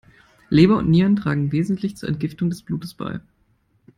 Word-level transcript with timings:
Leber 0.49 0.79
und 0.79 0.89
Nieren 0.89 1.15
tragen 1.15 1.51
wesentlich 1.51 1.95
zur 1.95 2.09
Entgiftung 2.09 2.49
des 2.49 2.63
Blutes 2.63 2.95
bei. 2.95 3.19